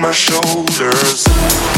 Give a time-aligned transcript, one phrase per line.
[0.00, 1.77] my shoulders.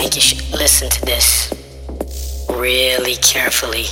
[0.00, 1.52] think you should listen to this
[2.48, 3.84] really carefully.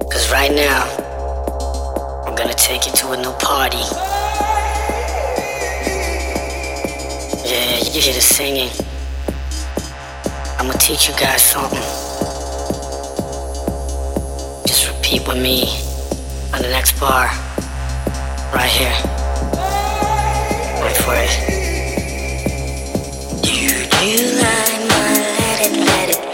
[0.00, 0.82] Because right now,
[2.26, 3.84] I'm gonna take you to a new party.
[7.46, 8.70] Yeah, you hear the singing.
[10.58, 11.86] I'm gonna teach you guys something.
[14.66, 15.70] Just repeat with me
[16.52, 17.26] on the next bar,
[18.52, 18.96] right here.
[20.82, 21.59] Wait for it.
[24.02, 26.29] You light my let it, let it.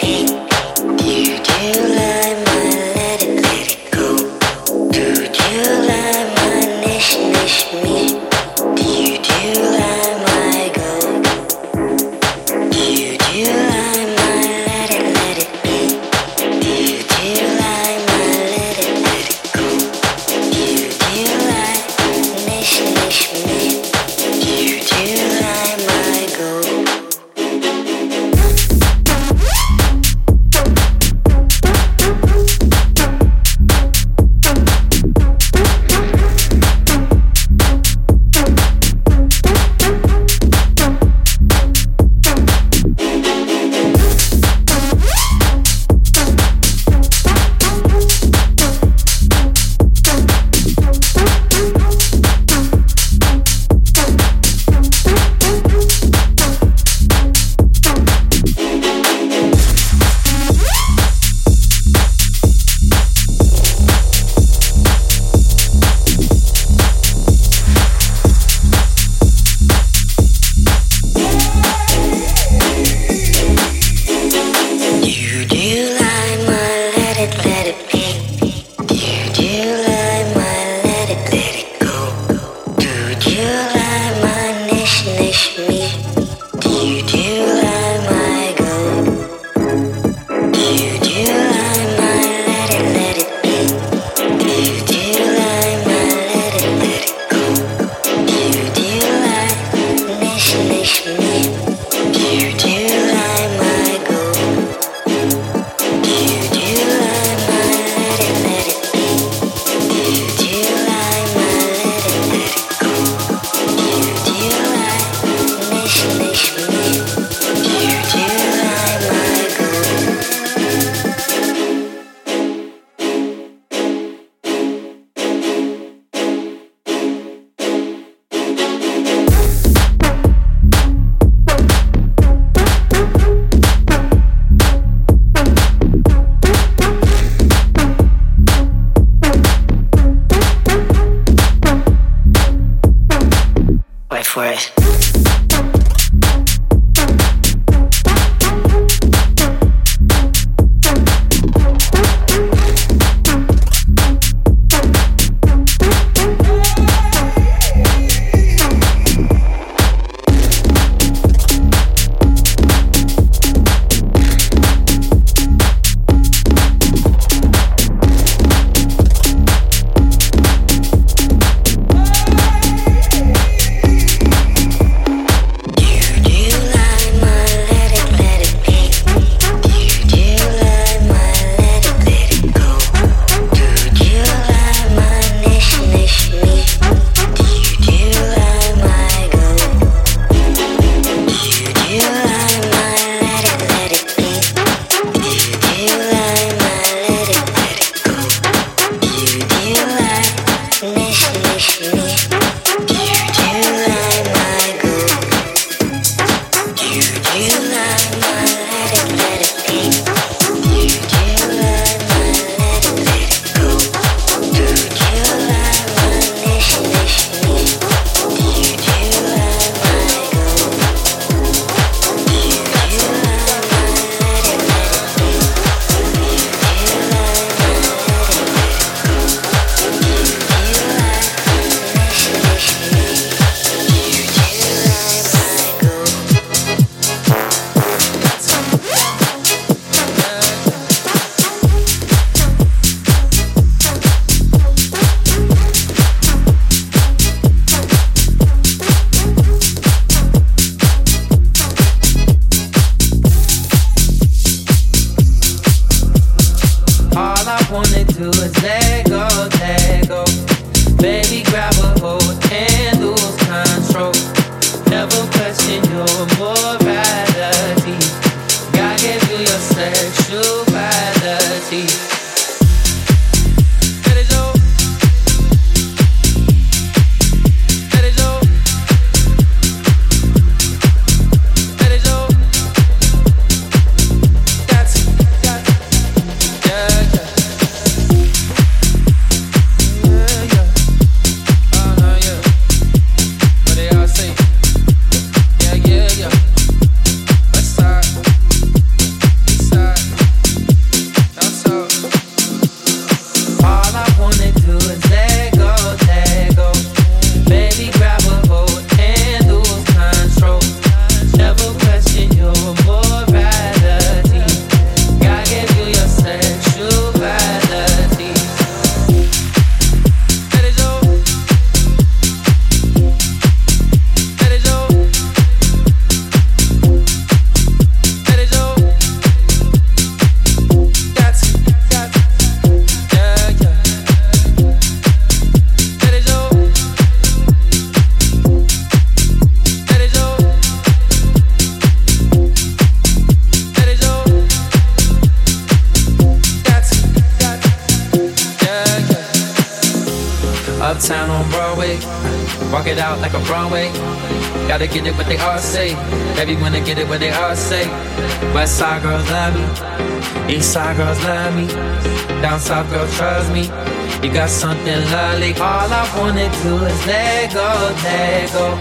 [364.27, 365.55] You got something lovely.
[365.55, 368.75] All I wanna do is let go, let go.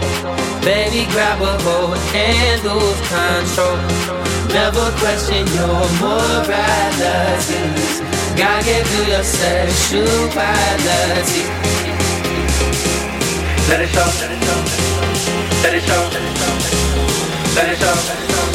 [0.66, 3.78] Baby, grab a hold and lose control.
[4.50, 7.62] Never question your morality.
[8.36, 10.34] Gotta get through your sexuality.
[13.70, 14.62] Let it show, let it show,
[15.62, 16.10] let it show,
[17.54, 18.55] let it show.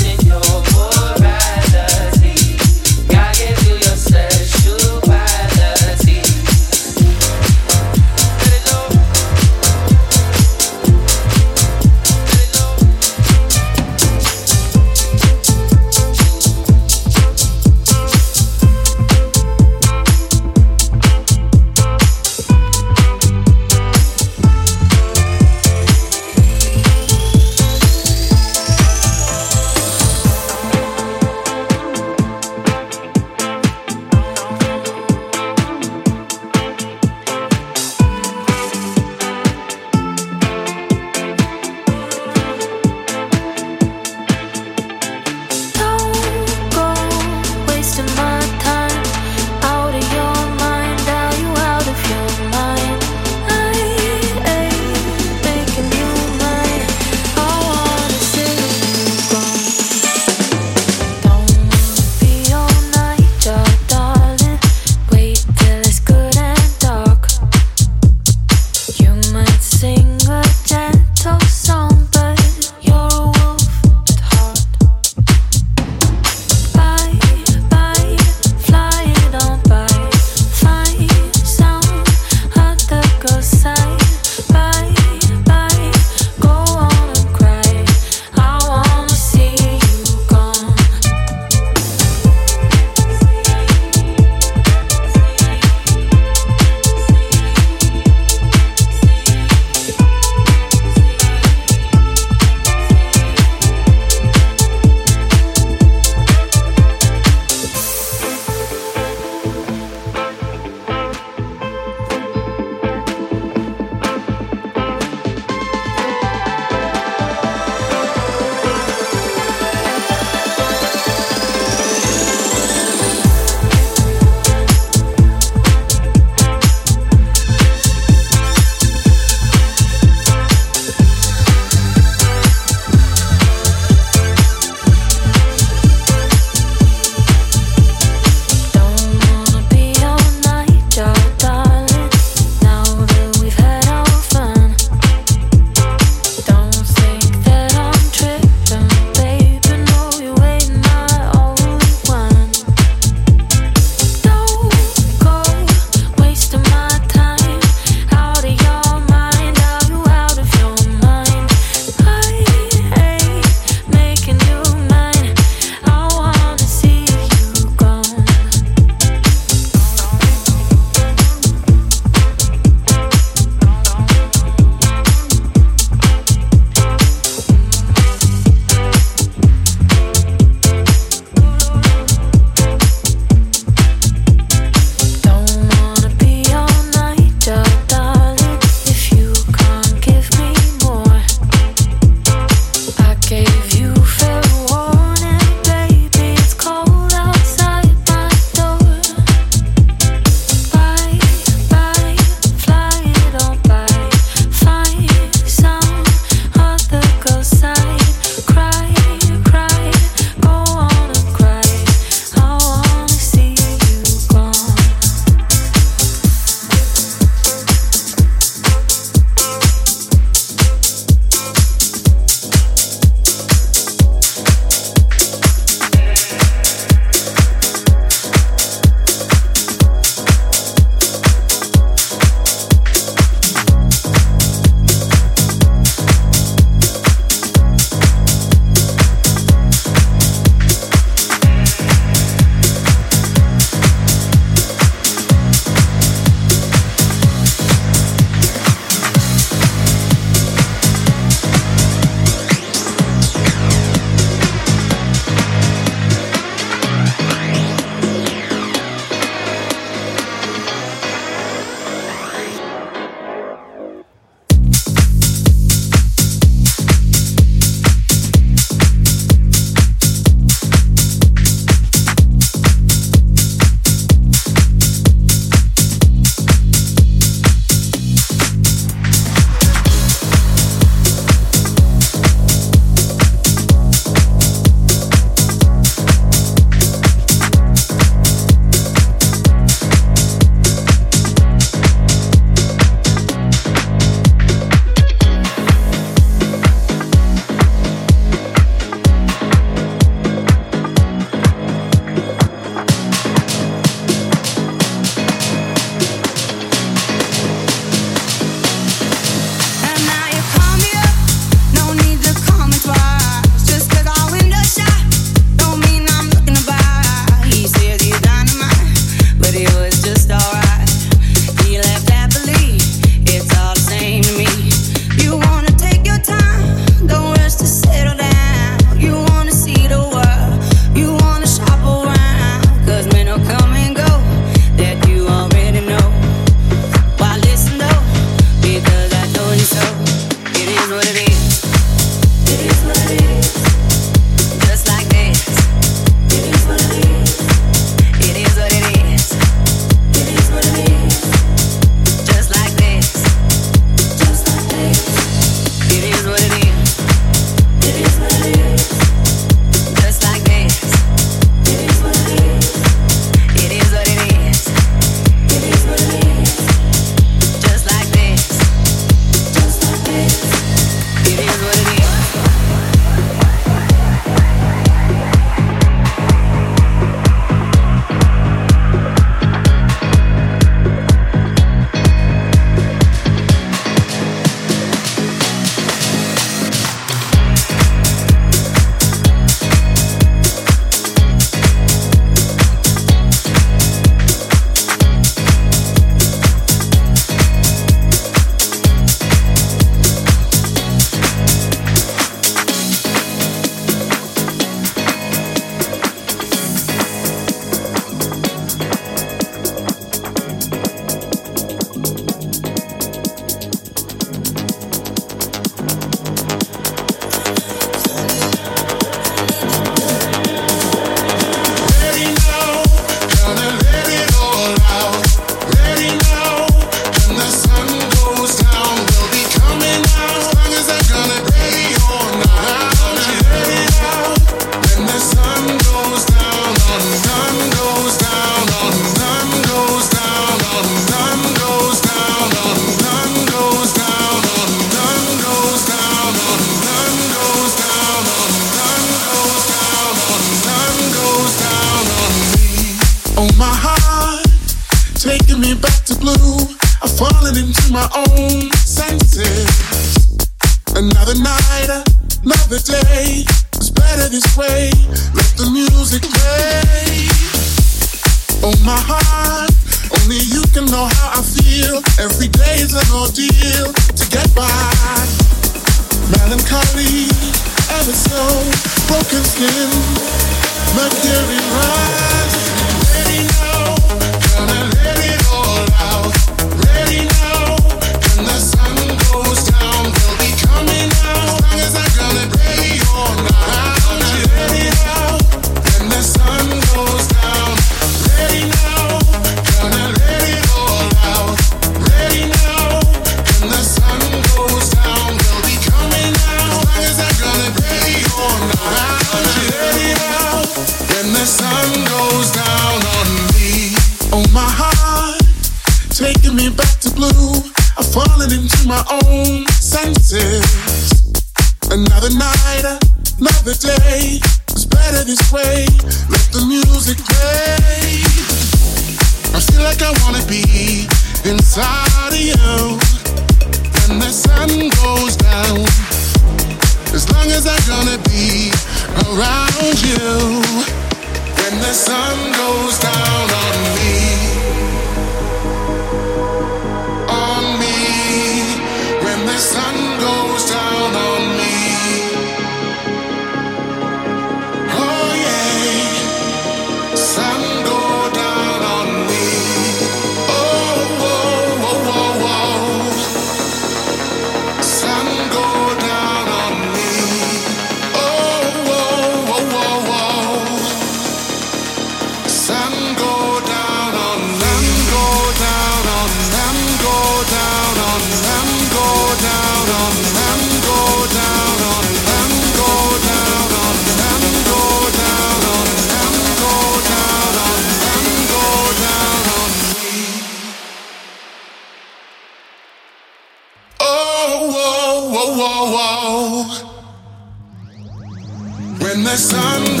[599.51, 600.00] sun.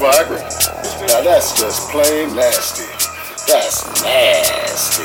[0.00, 0.40] Viagra.
[1.12, 2.88] Now that's just plain nasty.
[3.44, 5.04] That's nasty.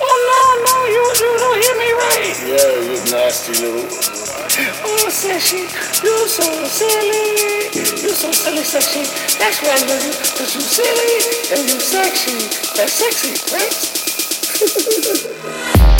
[0.00, 2.32] Oh no, no, you, you don't hear me right.
[2.48, 3.84] Yeah, you nasty little.
[4.88, 5.68] Oh, Sashi,
[6.02, 7.68] you're so silly.
[7.76, 9.04] You're so silly, Sashi.
[9.38, 12.40] That's why I love you, cause you silly and you're sexy.
[12.72, 13.76] That's sexy, right?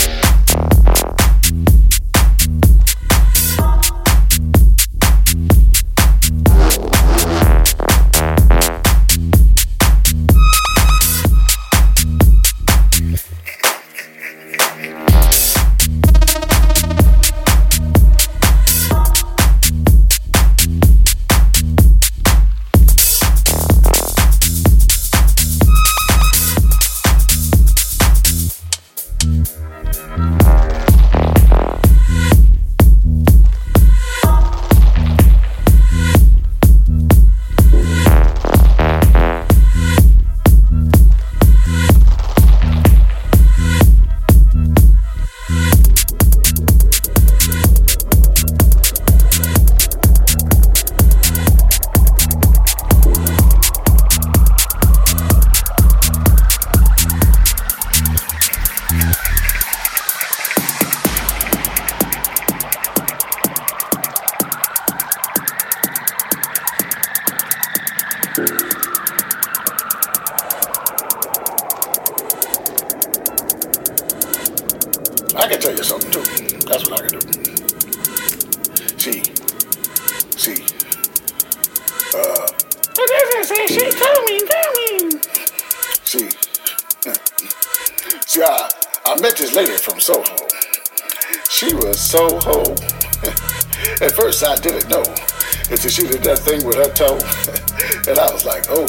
[95.89, 97.17] until she did that thing with her toe,
[98.09, 98.85] and I was like, oh,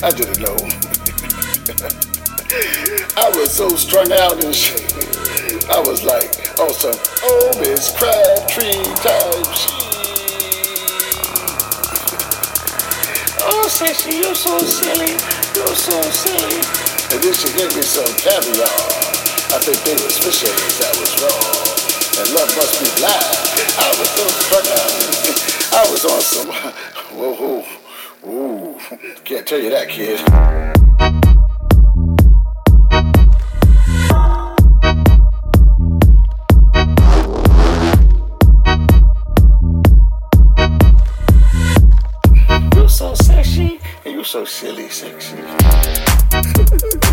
[0.00, 0.56] I didn't know.
[3.20, 4.80] I was so strung out and shit.
[5.68, 8.86] I was like, oh, some oh Miss Crabtree shit.
[13.44, 15.18] Oh, sexy, you're so silly.
[15.52, 16.60] You're so silly.
[17.12, 18.66] And then she gave me some caviar.
[19.52, 21.76] I think they fish eggs that was wrong.
[22.18, 23.36] And love must be blind.
[23.76, 25.52] I was so strung out.
[25.72, 26.48] I was on some,
[27.16, 27.64] whoa, whoa,
[28.28, 28.78] ooh,
[29.24, 30.20] can't tell you that, kid.
[42.74, 43.80] You're so sexy.
[44.04, 45.36] And you're so silly, sexy.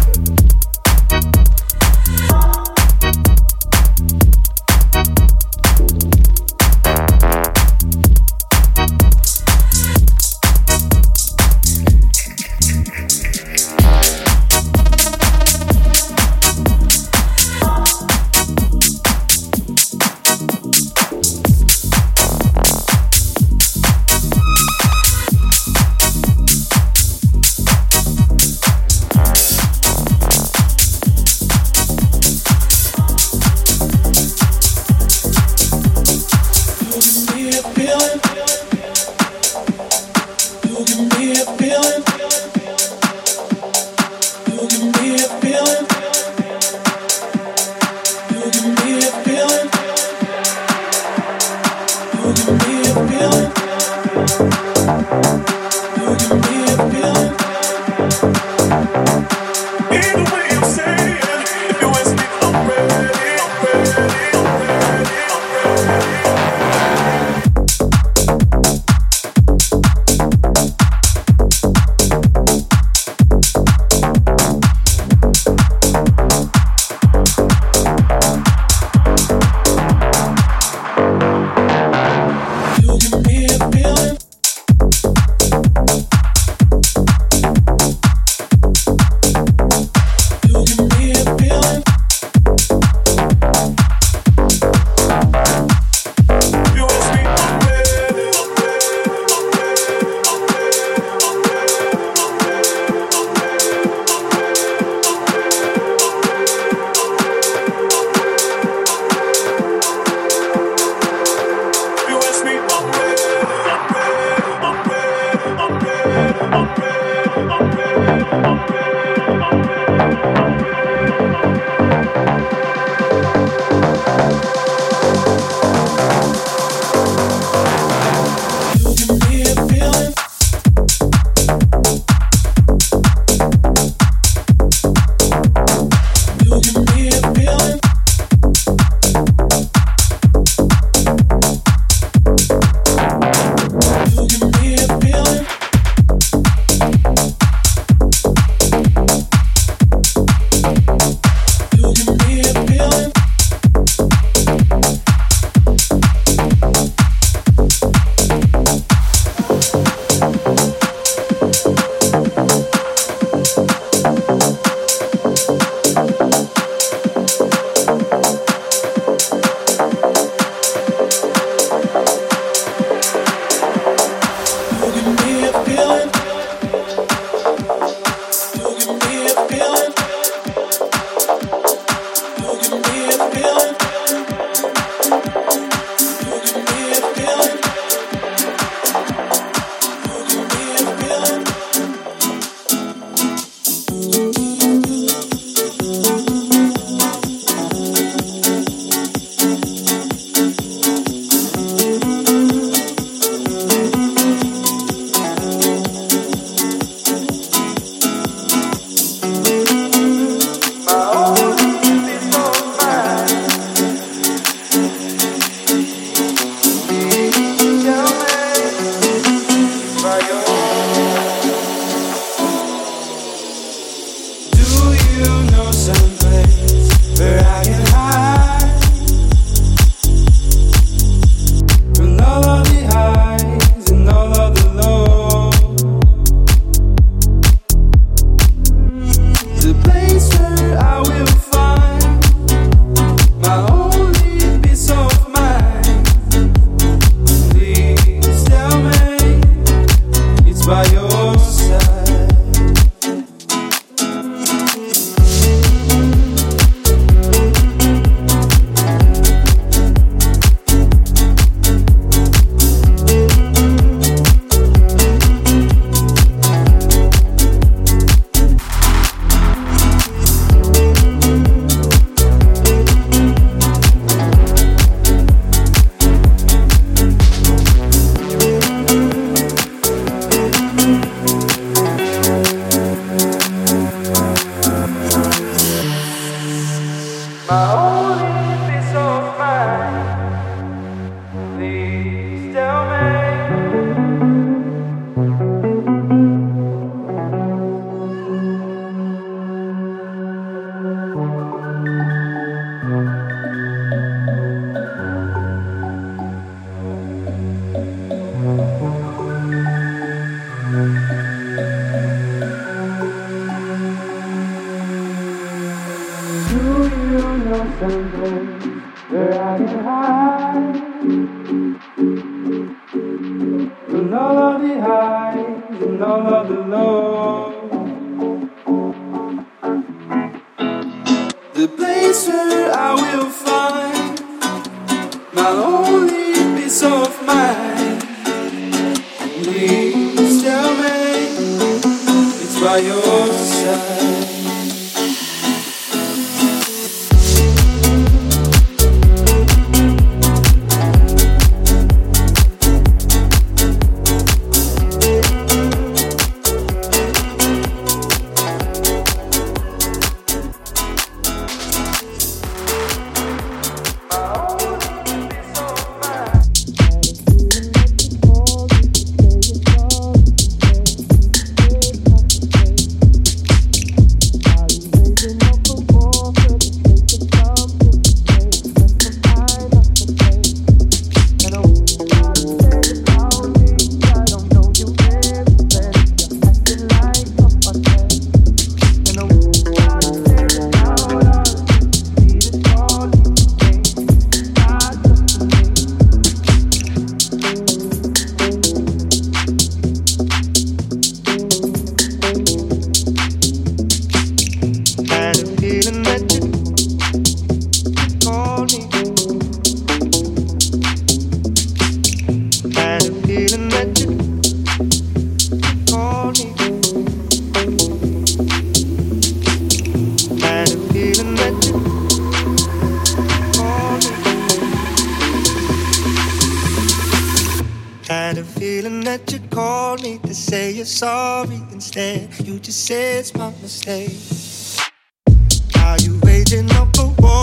[435.98, 437.43] could